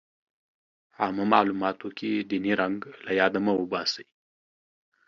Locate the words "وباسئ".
3.57-4.05